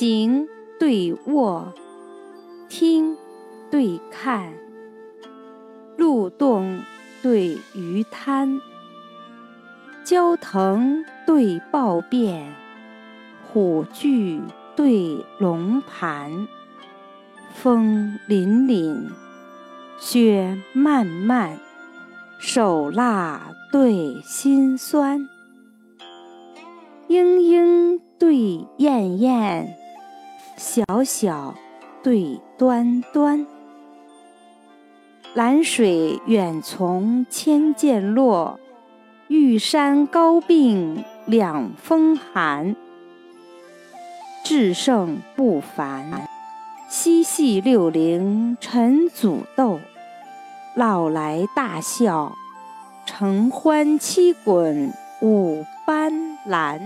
[0.00, 1.74] 行对卧，
[2.70, 3.18] 听
[3.70, 4.54] 对看，
[5.98, 6.80] 鹿洞
[7.20, 8.62] 对鱼滩，
[10.02, 12.54] 蛟腾对豹变，
[13.52, 14.40] 虎踞
[14.74, 16.48] 对龙盘，
[17.52, 19.10] 风凛凛，
[19.98, 21.58] 雪漫漫，
[22.38, 25.28] 手辣对心酸，
[27.08, 29.76] 莺莺对燕燕，
[30.60, 31.54] 小小
[32.02, 33.46] 对端端。
[35.32, 38.60] 蓝水远从千涧落，
[39.28, 42.76] 玉山高并两峰寒。
[44.44, 46.28] 至圣不凡，
[46.90, 49.80] 嬉戏六龄陈祖斗，
[50.74, 52.34] 老来大笑，
[53.06, 56.12] 承欢七滚舞斑
[56.46, 56.78] 斓。